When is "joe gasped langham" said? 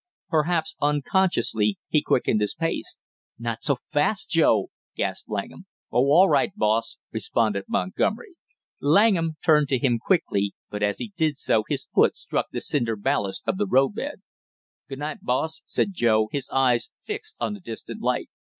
4.31-5.67